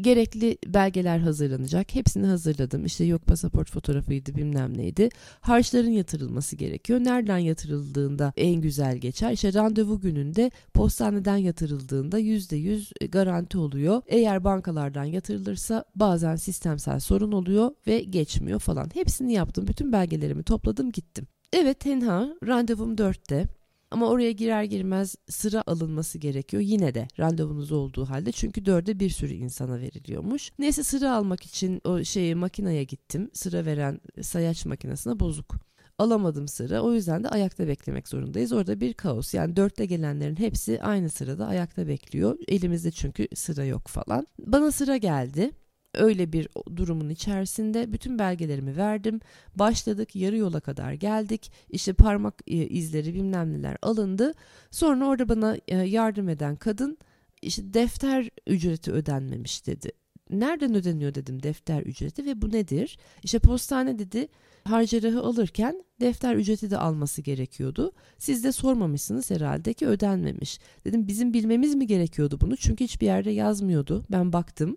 gerekli 0.00 0.58
belgeler 0.66 1.18
hazırlanacak. 1.18 1.94
Hepsini 1.94 2.26
hazırladım. 2.26 2.84
İşte 2.84 3.04
yok 3.04 3.26
pasaport 3.26 3.70
fotoğrafıydı 3.70 4.34
bilmem 4.34 4.78
neydi. 4.78 5.08
Harçların 5.40 5.90
yatırılması 5.90 6.56
gerekiyor. 6.56 7.00
Nereden 7.00 7.38
yatırıldığında 7.38 8.32
en 8.36 8.60
güzel 8.60 8.96
geçer. 8.96 9.32
İşte 9.32 9.54
randevu 9.54 10.00
gününde 10.00 10.50
postaneden 10.74 11.36
yatırıldığında 11.36 12.20
%100 12.20 13.08
garanti 13.08 13.58
oluyor. 13.58 14.02
Eğer 14.06 14.44
bankalardan 14.44 15.04
yatırılırsa 15.04 15.84
bazen 15.94 16.36
sistemsel 16.36 17.00
sorun 17.00 17.32
oluyor 17.32 17.70
ve 17.86 18.00
geçmiyor 18.00 18.60
falan. 18.60 18.90
Hepsini 18.94 19.32
yaptım. 19.32 19.66
Bütün 19.66 19.92
belgelerimi 19.92 20.42
topladım 20.42 20.92
gittim. 20.92 21.26
Evet 21.52 21.80
tenha 21.80 22.28
randevum 22.46 22.94
4'te. 22.94 23.63
Ama 23.94 24.08
oraya 24.08 24.32
girer 24.32 24.64
girmez 24.64 25.14
sıra 25.28 25.62
alınması 25.66 26.18
gerekiyor 26.18 26.62
yine 26.62 26.94
de 26.94 27.08
randevunuz 27.18 27.72
olduğu 27.72 28.04
halde 28.04 28.32
çünkü 28.32 28.64
dörde 28.66 29.00
bir 29.00 29.10
sürü 29.10 29.34
insana 29.34 29.80
veriliyormuş. 29.80 30.50
Neyse 30.58 30.82
sıra 30.82 31.16
almak 31.16 31.44
için 31.44 31.80
o 31.84 32.04
şeyi 32.04 32.34
makineye 32.34 32.84
gittim. 32.84 33.30
Sıra 33.32 33.66
veren 33.66 34.00
sayaç 34.22 34.66
makinesine 34.66 35.20
bozuk. 35.20 35.54
Alamadım 35.98 36.48
sıra 36.48 36.80
o 36.80 36.92
yüzden 36.92 37.24
de 37.24 37.28
ayakta 37.28 37.68
beklemek 37.68 38.08
zorundayız. 38.08 38.52
Orada 38.52 38.80
bir 38.80 38.94
kaos 38.94 39.34
yani 39.34 39.56
dörtte 39.56 39.86
gelenlerin 39.86 40.36
hepsi 40.36 40.82
aynı 40.82 41.10
sırada 41.10 41.46
ayakta 41.46 41.88
bekliyor. 41.88 42.38
Elimizde 42.48 42.90
çünkü 42.90 43.28
sıra 43.34 43.64
yok 43.64 43.88
falan. 43.88 44.26
Bana 44.38 44.70
sıra 44.70 44.96
geldi 44.96 45.50
öyle 45.94 46.32
bir 46.32 46.48
durumun 46.76 47.08
içerisinde 47.08 47.92
bütün 47.92 48.18
belgelerimi 48.18 48.76
verdim. 48.76 49.20
Başladık 49.54 50.16
yarı 50.16 50.36
yola 50.36 50.60
kadar 50.60 50.92
geldik. 50.92 51.52
İşte 51.70 51.92
parmak 51.92 52.34
e, 52.46 52.54
izleri 52.54 53.14
bilmem 53.14 53.52
neler 53.52 53.76
alındı. 53.82 54.34
Sonra 54.70 55.06
orada 55.06 55.28
bana 55.28 55.56
e, 55.68 55.76
yardım 55.76 56.28
eden 56.28 56.56
kadın 56.56 56.98
işte 57.42 57.74
defter 57.74 58.30
ücreti 58.46 58.92
ödenmemiş 58.92 59.66
dedi. 59.66 59.92
nereden 60.30 60.74
ödeniyor 60.74 61.14
dedim 61.14 61.42
defter 61.42 61.82
ücreti 61.82 62.26
ve 62.26 62.42
bu 62.42 62.52
nedir? 62.52 62.98
İşte 63.22 63.38
postane 63.38 63.98
dedi 63.98 64.28
harcerahı 64.64 65.20
alırken 65.20 65.84
defter 66.00 66.36
ücreti 66.36 66.70
de 66.70 66.78
alması 66.78 67.22
gerekiyordu. 67.22 67.92
Siz 68.18 68.44
de 68.44 68.52
sormamışsınız 68.52 69.30
herhalde 69.30 69.72
ki 69.72 69.86
ödenmemiş. 69.86 70.58
Dedim 70.84 71.08
bizim 71.08 71.32
bilmemiz 71.32 71.74
mi 71.74 71.86
gerekiyordu 71.86 72.40
bunu? 72.40 72.56
Çünkü 72.56 72.84
hiçbir 72.84 73.06
yerde 73.06 73.30
yazmıyordu. 73.30 74.04
Ben 74.10 74.32
baktım 74.32 74.76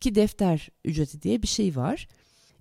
ki 0.00 0.14
defter 0.14 0.68
ücreti 0.84 1.22
diye 1.22 1.42
bir 1.42 1.48
şey 1.48 1.76
var. 1.76 2.08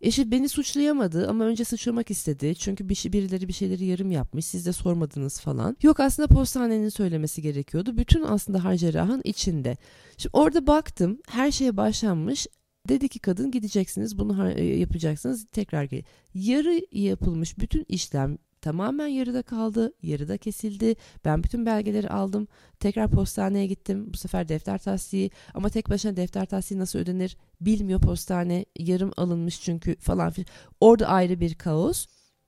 Eşi 0.02 0.32
beni 0.32 0.50
suçlayamadı 0.50 1.30
ama 1.30 1.44
önce 1.44 1.66
suçlamak 1.66 2.12
istedi. 2.12 2.56
Çünkü 2.56 2.90
bir 2.90 2.96
şey, 2.96 3.14
birileri 3.14 3.48
bir 3.48 3.54
şeyleri 3.54 3.86
yarım 3.86 4.12
yapmış. 4.12 4.46
Siz 4.46 4.66
de 4.66 4.74
sormadınız 4.74 5.40
falan. 5.40 5.78
Yok 5.82 6.00
aslında 6.00 6.28
postanenin 6.28 6.90
söylemesi 6.90 7.42
gerekiyordu. 7.42 7.98
Bütün 7.98 8.24
aslında 8.24 8.64
harcerahın 8.64 9.22
içinde. 9.24 9.78
Şimdi 10.18 10.38
orada 10.38 10.68
baktım 10.68 11.20
her 11.30 11.52
şeye 11.52 11.78
başlanmış. 11.78 12.48
Dedi 12.90 13.10
ki 13.10 13.20
kadın 13.20 13.52
gideceksiniz 13.52 14.20
bunu 14.20 14.52
e, 14.52 14.64
yapacaksınız 14.64 15.46
tekrar 15.52 15.84
gel. 15.84 16.04
Yarı 16.34 16.82
yapılmış 16.92 17.58
bütün 17.60 17.86
işlem 17.90 18.38
tamamen 18.66 19.08
yarıda 19.08 19.42
kaldı, 19.42 19.94
yarıda 20.02 20.38
kesildi. 20.38 20.96
Ben 21.26 21.44
bütün 21.44 21.66
belgeleri 21.66 22.10
aldım. 22.10 22.48
Tekrar 22.80 23.12
postaneye 23.12 23.68
gittim. 23.68 24.14
Bu 24.14 24.18
sefer 24.18 24.48
defter 24.48 24.78
tahsiyi 24.78 25.32
ama 25.54 25.70
tek 25.70 25.90
başına 25.90 26.16
defter 26.16 26.46
tahsiyi 26.46 26.80
nasıl 26.80 27.00
ödenir 27.00 27.38
bilmiyor 27.62 28.02
postane. 28.02 28.66
Yarım 28.80 29.12
alınmış 29.18 29.62
çünkü 29.62 29.96
falan 29.96 30.32
filan. 30.32 30.48
Orada 30.80 31.08
ayrı 31.08 31.40
bir 31.40 31.56
kaos. 31.56 32.06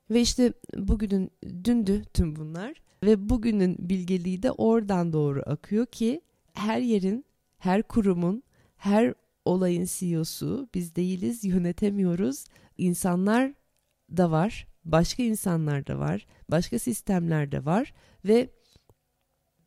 Ve 0.09 0.21
işte 0.21 0.53
bugünün 0.75 1.31
dündü 1.63 2.03
tüm 2.13 2.35
bunlar 2.35 2.73
ve 3.03 3.29
bugünün 3.29 3.75
bilgeliği 3.79 4.43
de 4.43 4.51
oradan 4.51 5.13
doğru 5.13 5.43
akıyor 5.45 5.85
ki 5.85 6.21
her 6.53 6.79
yerin, 6.79 7.25
her 7.57 7.83
kurumun, 7.83 8.43
her 8.77 9.13
olayın 9.45 9.87
CEO'su 9.89 10.69
biz 10.73 10.95
değiliz, 10.95 11.43
yönetemiyoruz. 11.43 12.45
İnsanlar 12.77 13.53
da 14.17 14.31
var, 14.31 14.67
başka 14.91 15.23
insanlar 15.23 15.87
da 15.87 15.99
var, 15.99 16.27
başka 16.51 16.79
sistemler 16.79 17.51
de 17.51 17.65
var 17.65 17.93
ve 18.25 18.49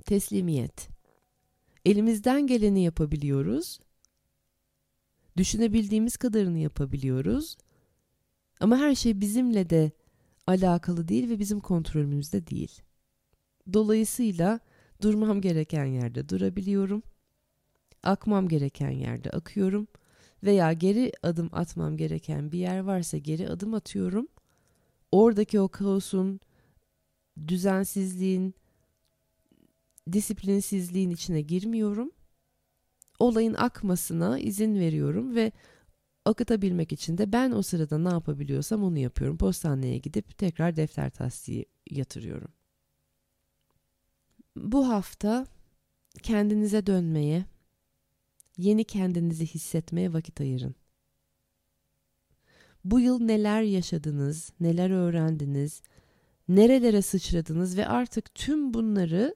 teslimiyet. 0.04 0.88
Elimizden 1.84 2.46
geleni 2.46 2.82
yapabiliyoruz. 2.82 3.80
Düşünebildiğimiz 5.36 6.16
kadarını 6.16 6.58
yapabiliyoruz. 6.58 7.56
Ama 8.60 8.78
her 8.78 8.94
şey 8.94 9.20
bizimle 9.20 9.70
de 9.70 9.90
alakalı 10.46 11.08
değil 11.08 11.30
ve 11.30 11.38
bizim 11.38 11.60
kontrolümüzde 11.60 12.46
değil. 12.46 12.82
Dolayısıyla 13.72 14.60
durmam 15.02 15.40
gereken 15.40 15.84
yerde 15.84 16.28
durabiliyorum. 16.28 17.02
Akmam 18.02 18.48
gereken 18.48 18.90
yerde 18.90 19.30
akıyorum 19.30 19.88
veya 20.42 20.72
geri 20.72 21.12
adım 21.22 21.50
atmam 21.52 21.96
gereken 21.96 22.52
bir 22.52 22.58
yer 22.58 22.78
varsa 22.78 23.18
geri 23.18 23.48
adım 23.48 23.74
atıyorum. 23.74 24.28
Oradaki 25.12 25.60
o 25.60 25.68
kaosun, 25.68 26.40
düzensizliğin, 27.48 28.54
disiplinsizliğin 30.12 31.10
içine 31.10 31.40
girmiyorum. 31.40 32.10
Olayın 33.18 33.54
akmasına 33.54 34.38
izin 34.38 34.74
veriyorum 34.74 35.34
ve 35.34 35.52
akıtabilmek 36.24 36.92
için 36.92 37.18
de 37.18 37.32
ben 37.32 37.50
o 37.50 37.62
sırada 37.62 37.98
ne 37.98 38.08
yapabiliyorsam 38.08 38.82
onu 38.82 38.98
yapıyorum. 38.98 39.36
Postaneye 39.36 39.98
gidip 39.98 40.38
tekrar 40.38 40.76
defter 40.76 41.10
tasdiği 41.10 41.66
yatırıyorum. 41.90 42.52
Bu 44.56 44.88
hafta 44.88 45.46
kendinize 46.22 46.86
dönmeye, 46.86 47.44
yeni 48.56 48.84
kendinizi 48.84 49.46
hissetmeye 49.46 50.12
vakit 50.12 50.40
ayırın. 50.40 50.74
Bu 52.84 53.00
yıl 53.00 53.20
neler 53.20 53.62
yaşadınız, 53.62 54.52
neler 54.60 54.90
öğrendiniz, 54.90 55.82
nerelere 56.48 57.02
sıçradınız 57.02 57.76
ve 57.76 57.86
artık 57.86 58.34
tüm 58.34 58.74
bunları 58.74 59.34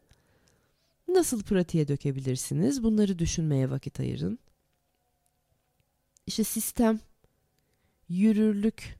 nasıl 1.08 1.42
pratiğe 1.42 1.88
dökebilirsiniz? 1.88 2.82
Bunları 2.82 3.18
düşünmeye 3.18 3.70
vakit 3.70 4.00
ayırın. 4.00 4.38
İşte 6.26 6.44
sistem, 6.44 7.00
yürürlük, 8.08 8.98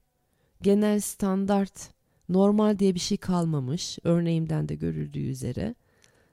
genel 0.63 1.01
standart, 1.01 1.91
normal 2.29 2.79
diye 2.79 2.95
bir 2.95 3.01
şey 3.01 3.17
kalmamış. 3.19 3.99
Örneğimden 4.05 4.69
de 4.69 4.75
görüldüğü 4.75 5.29
üzere. 5.29 5.75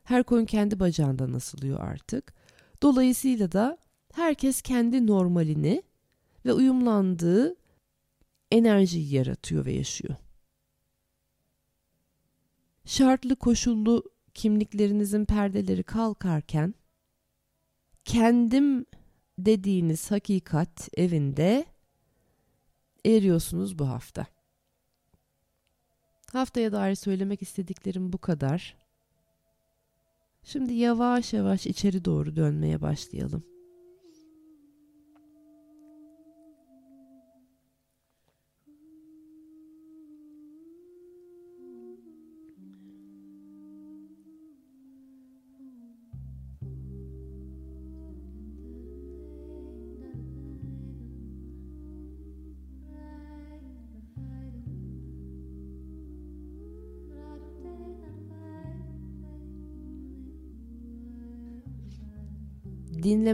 Her 0.04 0.24
koyun 0.24 0.46
kendi 0.46 0.80
bacağından 0.80 1.34
asılıyor 1.34 1.80
artık. 1.80 2.34
Dolayısıyla 2.82 3.52
da 3.52 3.78
herkes 4.14 4.62
kendi 4.62 5.08
normalini 5.08 5.84
ve 6.46 6.54
uyumlandığı 6.54 7.61
enerjiyi 8.52 9.16
yaratıyor 9.16 9.66
ve 9.66 9.72
yaşıyor. 9.72 10.16
Şartlı 12.86 13.36
koşullu 13.36 14.04
kimliklerinizin 14.34 15.26
perdeleri 15.26 15.84
kalkarken 15.84 16.74
kendim 18.06 18.86
dediğiniz 19.40 20.12
hakikat 20.12 20.90
evinde 20.98 21.66
eriyorsunuz 23.06 23.80
bu 23.80 23.90
hafta. 23.90 24.26
Haftaya 26.32 26.72
dair 26.72 26.96
söylemek 26.96 27.42
istediklerim 27.42 28.14
bu 28.14 28.18
kadar. 28.18 28.78
Şimdi 30.44 30.74
yavaş 30.74 31.34
yavaş 31.34 31.68
içeri 31.68 32.06
doğru 32.06 32.36
dönmeye 32.36 32.82
başlayalım. 32.82 33.51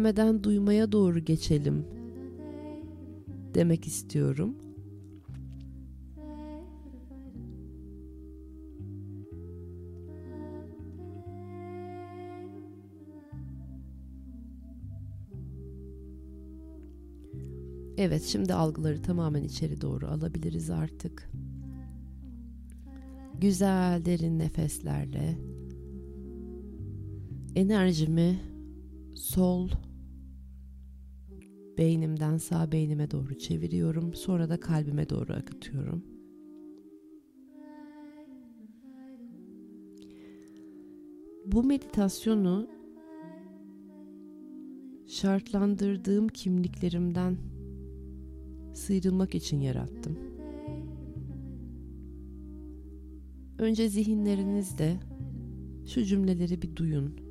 Dinlemeden 0.08 0.44
duymaya 0.44 0.92
doğru 0.92 1.20
geçelim 1.20 1.86
demek 3.54 3.88
istiyorum. 3.88 4.56
Evet, 17.98 18.24
şimdi 18.24 18.54
algıları 18.54 19.02
tamamen 19.02 19.44
içeri 19.44 19.82
doğru 19.82 20.08
alabiliriz 20.08 20.70
artık. 20.70 21.32
Güzel 23.42 24.06
derin 24.06 24.40
nefeslerle 24.40 25.38
enerjimi 27.56 28.40
sol 29.16 29.70
beynimden 31.78 32.38
sağ 32.38 32.72
beynime 32.72 33.12
doğru 33.12 33.38
çeviriyorum. 33.38 34.14
Sonra 34.14 34.50
da 34.50 34.60
kalbime 34.60 35.10
doğru 35.10 35.34
akıtıyorum. 35.34 36.04
Bu 41.46 41.64
meditasyonu 41.64 42.68
şartlandırdığım 45.08 46.28
kimliklerimden 46.28 47.38
sıyrılmak 48.74 49.36
için 49.36 49.60
yarattım. 49.60 50.18
Önce 53.60 53.90
zihinlerinizde 53.90 55.00
şu 55.86 56.04
cümleleri 56.04 56.62
bir 56.62 56.76
duyun. 56.76 57.27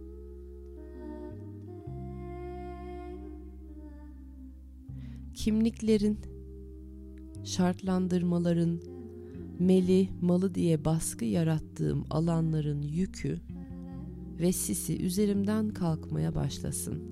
Kimliklerin, 5.46 6.18
şartlandırmaların, 7.44 8.80
meli, 9.59 10.09
malı 10.20 10.54
diye 10.54 10.85
baskı 10.85 11.24
yarattığım 11.24 12.04
alanların 12.11 12.82
yükü 12.82 13.40
ve 14.40 14.52
sisi 14.52 15.02
üzerimden 15.02 15.68
kalkmaya 15.68 16.35
başlasın. 16.35 17.02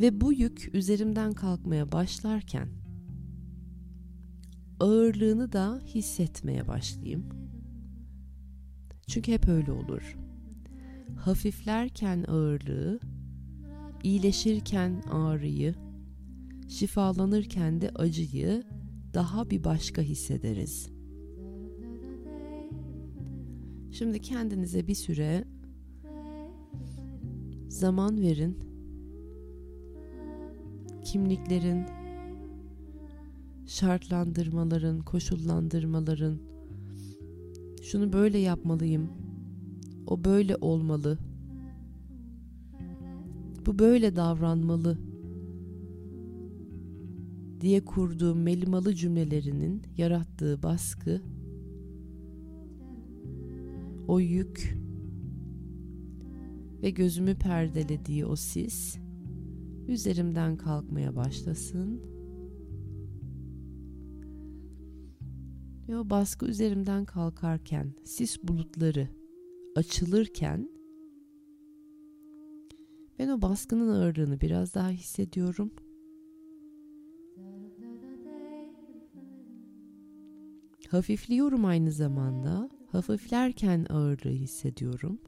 Ve 0.00 0.20
bu 0.20 0.32
yük 0.32 0.70
üzerimden 0.74 1.32
kalkmaya 1.32 1.92
başlarken 1.92 2.68
ağırlığını 4.80 5.52
da 5.52 5.80
hissetmeye 5.86 6.68
başlayayım. 6.68 7.24
Çünkü 9.06 9.32
hep 9.32 9.48
öyle 9.48 9.72
olur. 9.72 10.16
Hafiflerken 11.16 12.24
ağırlığı, 12.28 13.00
iyileşirken 14.02 15.02
ağrıyı, 15.10 15.83
şifalanırken 16.68 17.80
de 17.80 17.90
acıyı 17.94 18.62
daha 19.14 19.50
bir 19.50 19.64
başka 19.64 20.02
hissederiz. 20.02 20.88
Şimdi 23.90 24.20
kendinize 24.20 24.86
bir 24.86 24.94
süre 24.94 25.44
zaman 27.68 28.20
verin. 28.20 28.58
Kimliklerin, 31.04 31.86
şartlandırmaların, 33.66 35.00
koşullandırmaların 35.00 36.38
şunu 37.82 38.12
böyle 38.12 38.38
yapmalıyım. 38.38 39.08
O 40.06 40.24
böyle 40.24 40.56
olmalı. 40.56 41.18
Bu 43.66 43.78
böyle 43.78 44.16
davranmalı 44.16 44.98
diye 47.64 47.84
kurduğum 47.84 48.42
melimalı 48.42 48.94
cümlelerinin 48.94 49.82
yarattığı 49.96 50.62
baskı 50.62 51.22
o 54.08 54.20
yük 54.20 54.78
ve 56.82 56.90
gözümü 56.90 57.34
perdelediği 57.34 58.26
o 58.26 58.36
sis 58.36 58.98
üzerimden 59.88 60.56
kalkmaya 60.56 61.16
başlasın. 61.16 62.00
Ve 65.88 65.96
o 65.98 66.10
baskı 66.10 66.46
üzerimden 66.46 67.04
kalkarken, 67.04 67.92
sis 68.04 68.42
bulutları 68.42 69.08
açılırken 69.76 70.70
ben 73.18 73.28
o 73.28 73.42
baskının 73.42 73.88
ağırlığını 73.88 74.40
biraz 74.40 74.74
daha 74.74 74.90
hissediyorum. 74.90 75.70
Hafifliyorum 80.90 81.64
aynı 81.64 81.92
zamanda. 81.92 82.70
Hafiflerken 82.92 83.86
ağırlığı 83.90 84.30
hissediyorum. 84.30 85.20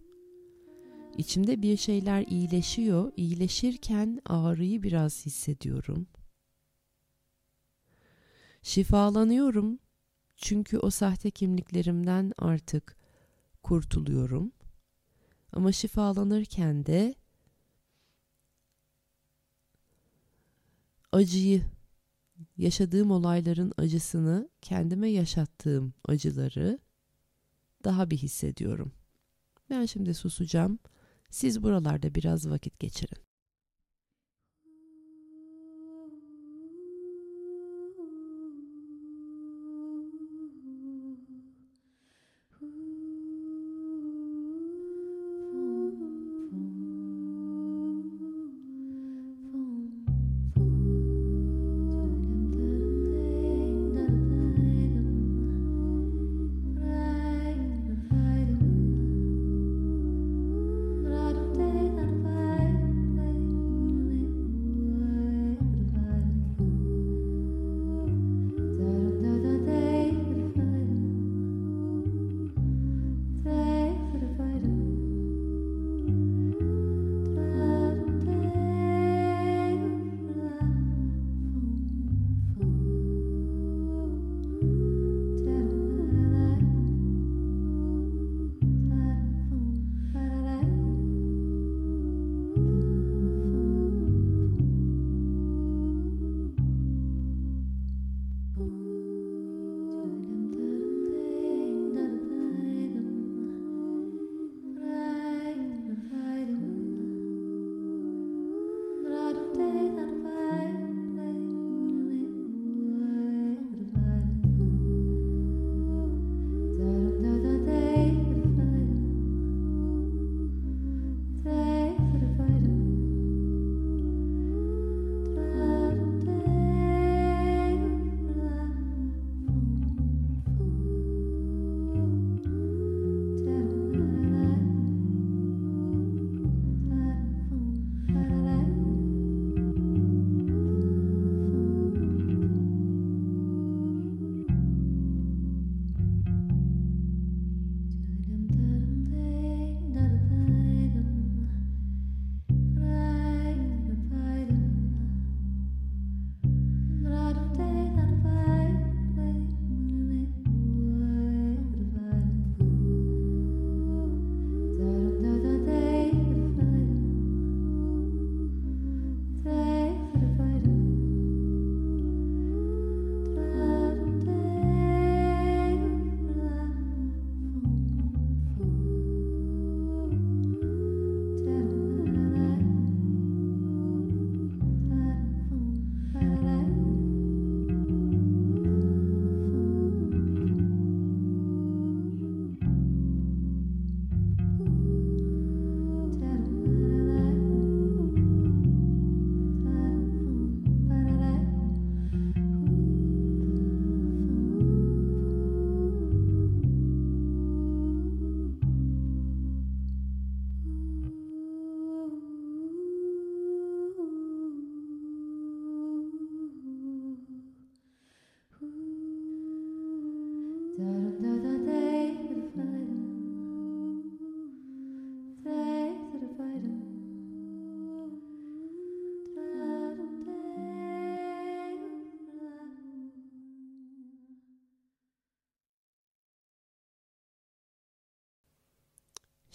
İçimde 1.16 1.62
bir 1.62 1.76
şeyler 1.76 2.22
iyileşiyor. 2.26 3.12
İyileşirken 3.16 4.20
ağrıyı 4.24 4.82
biraz 4.82 5.26
hissediyorum. 5.26 6.06
Şifalanıyorum. 8.62 9.78
Çünkü 10.36 10.78
o 10.78 10.90
sahte 10.90 11.30
kimliklerimden 11.30 12.32
artık 12.38 12.96
kurtuluyorum. 13.62 14.52
Ama 15.52 15.72
şifalanırken 15.72 16.86
de 16.86 17.14
acıyı, 21.12 21.62
yaşadığım 22.56 23.10
olayların 23.10 23.72
acısını, 23.76 24.48
kendime 24.62 25.10
yaşattığım 25.10 25.94
acıları 26.08 26.78
daha 27.84 28.10
bir 28.10 28.16
hissediyorum. 28.16 28.92
Ben 29.70 29.86
şimdi 29.86 30.14
susacağım. 30.14 30.78
Siz 31.30 31.62
buralarda 31.62 32.14
biraz 32.14 32.48
vakit 32.48 32.80
geçirin. 32.80 33.25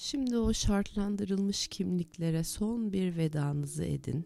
Şimdi 0.04 0.38
o 0.38 0.54
şartlandırılmış 0.54 1.68
kimliklere 1.68 2.44
son 2.44 2.94
bir 2.94 3.18
vedanızı 3.18 3.86
edin. 3.86 4.26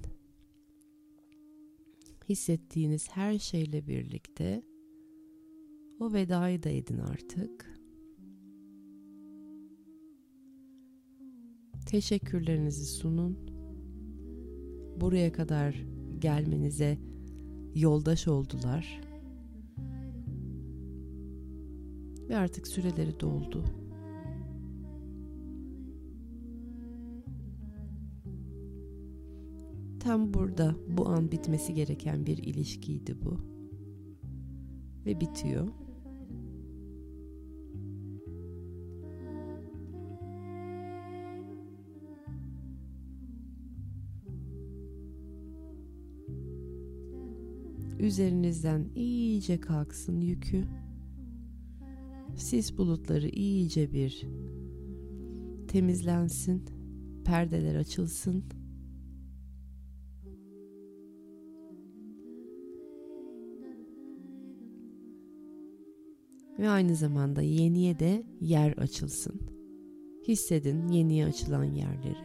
Hissettiğiniz 2.29 3.07
her 3.11 3.39
şeyle 3.39 3.87
birlikte 3.87 4.63
o 5.99 6.13
vedayı 6.13 6.63
da 6.63 6.69
edin 6.69 6.97
artık. 6.97 7.79
Teşekkürlerinizi 11.85 12.85
sunun. 12.85 13.37
Buraya 15.01 15.31
kadar 15.31 15.85
gelmenize 16.19 16.97
yoldaş 17.75 18.27
oldular. 18.27 19.01
Ve 22.29 22.37
artık 22.37 22.67
süreleri 22.67 23.19
doldu. 23.19 23.84
Tam 30.05 30.33
burada 30.33 30.75
bu 30.87 31.07
an 31.07 31.31
bitmesi 31.31 31.73
gereken 31.73 32.25
bir 32.25 32.37
ilişkiydi 32.37 33.15
bu. 33.23 33.37
Ve 35.05 35.19
bitiyor. 35.19 35.67
Üzerinizden 47.99 48.85
iyice 48.95 49.59
kalksın 49.59 50.21
yükü. 50.21 50.63
Sis 52.35 52.77
bulutları 52.77 53.29
iyice 53.29 53.93
bir 53.93 54.27
temizlensin. 55.67 56.65
Perdeler 57.25 57.75
açılsın. 57.75 58.43
Ve 66.65 66.69
aynı 66.69 66.95
zamanda 66.95 67.41
yeniye 67.41 67.99
de 67.99 68.23
yer 68.41 68.71
açılsın. 68.71 69.41
Hissedin 70.27 70.87
yeniye 70.87 71.25
açılan 71.25 71.63
yerleri. 71.63 72.17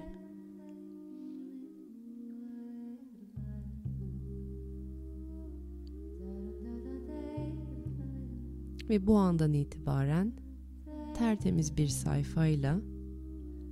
Ve 8.88 9.07
bu 9.07 9.16
andan 9.16 9.53
itibaren 9.53 10.33
tertemiz 11.14 11.76
bir 11.76 11.88
sayfayla 11.88 12.81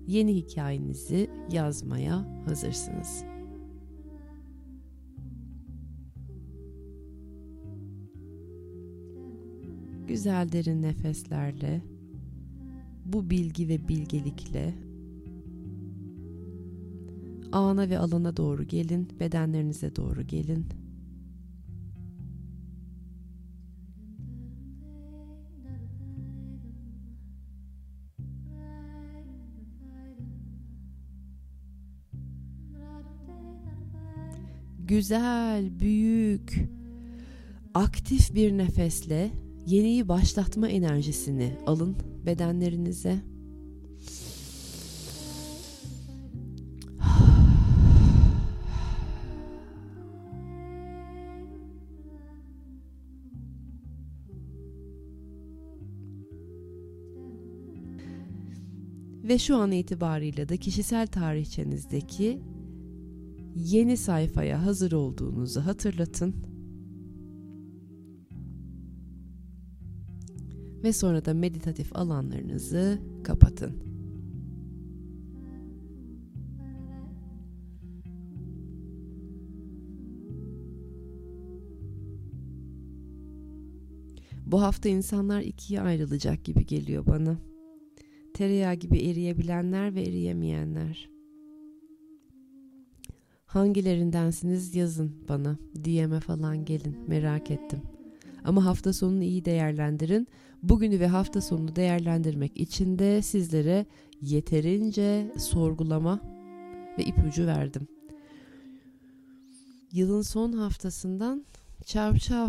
yeni 0.07 0.37
hikayenizi 0.37 1.31
yazmaya 1.52 2.44
hazırsınız. 2.44 3.27
Güzel 10.08 10.52
derin 10.52 10.82
nefeslerle 10.82 11.82
bu 13.04 13.30
bilgi 13.30 13.68
ve 13.68 13.88
bilgelikle 13.88 14.74
ana 17.52 17.90
ve 17.90 17.98
alana 17.98 18.36
doğru 18.36 18.64
gelin, 18.64 19.08
bedenlerinize 19.20 19.96
doğru 19.96 20.22
gelin. 20.22 20.66
güzel, 34.88 35.80
büyük, 35.80 36.68
aktif 37.74 38.34
bir 38.34 38.58
nefesle 38.58 39.30
yeniyi 39.68 40.09
başlatma 40.09 40.68
enerjisini 40.68 41.52
alın 41.66 41.96
bedenlerinize. 42.26 43.18
Ve 59.22 59.38
şu 59.38 59.57
an 59.57 59.72
itibariyle 59.72 60.48
de 60.48 60.57
kişisel 60.57 61.07
tarihçenizdeki 61.07 62.42
yeni 63.57 63.96
sayfaya 63.96 64.66
hazır 64.66 64.92
olduğunuzu 64.92 65.61
hatırlatın. 65.61 66.47
Ve 70.84 70.92
sonra 70.92 71.24
da 71.24 71.34
meditatif 71.34 71.96
alanlarınızı 71.96 72.98
kapatın. 73.24 73.88
Bu 84.46 84.62
hafta 84.62 84.88
insanlar 84.88 85.40
ikiye 85.40 85.80
ayrılacak 85.80 86.44
gibi 86.44 86.66
geliyor 86.66 87.06
bana. 87.06 87.38
Tereyağı 88.34 88.74
gibi 88.74 88.98
eriyebilenler 88.98 89.94
ve 89.94 90.02
eriyemeyenler. 90.02 91.08
Hangilerindensiniz 93.46 94.74
yazın 94.74 95.12
bana. 95.28 95.58
DM'e 95.74 96.20
falan 96.20 96.64
gelin. 96.64 96.96
Merak 97.06 97.50
ettim. 97.50 97.80
Ama 98.48 98.64
hafta 98.64 98.92
sonunu 98.92 99.22
iyi 99.22 99.44
değerlendirin. 99.44 100.28
Bugünü 100.62 101.00
ve 101.00 101.06
hafta 101.06 101.40
sonunu 101.40 101.76
değerlendirmek 101.76 102.56
için 102.56 102.98
de 102.98 103.22
sizlere 103.22 103.87
yeterince 104.22 105.32
sorgulama 105.38 106.20
ve 106.98 107.04
ipucu 107.04 107.46
verdim. 107.46 107.88
Yılın 109.92 110.22
son 110.22 110.52
haftasından 110.52 111.44
çav 111.84 112.16
çav. 112.16 112.48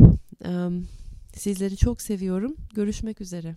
Sizleri 1.33 1.77
çok 1.77 2.01
seviyorum. 2.01 2.55
Görüşmek 2.75 3.21
üzere. 3.21 3.55